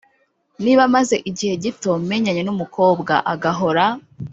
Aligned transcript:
niba 0.63 0.83
maze 0.95 1.15
igihe 1.29 1.53
gito 1.63 1.91
menyanye 2.09 2.41
n 2.43 2.49
umukobwa 2.55 3.13
agahora 3.33 3.85